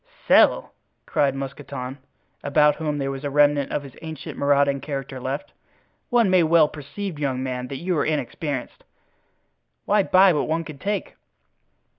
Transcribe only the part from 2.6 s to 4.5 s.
whom there was a remnant of his ancient